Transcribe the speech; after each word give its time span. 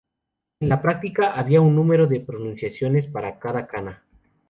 En 0.61 0.67
la 0.69 0.81
práctica 0.81 1.33
había 1.33 1.61
un 1.61 1.75
número 1.75 2.07
de 2.07 2.21
pronunciaciones 2.21 3.05
par 3.05 3.37
cada 3.37 3.67
kana. 3.67 4.03